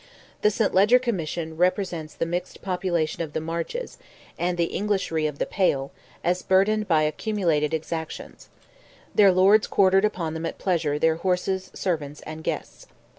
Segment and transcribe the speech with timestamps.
[0.41, 0.73] The St.
[0.73, 3.99] Leger Commission represents the mixed population of the marches,
[4.35, 5.91] and the Englishry of "the Pale"
[6.23, 8.49] as burthened by accumulated exactions.
[9.13, 12.87] Their lords quartered upon them at pleasure their horses, servants, and guests.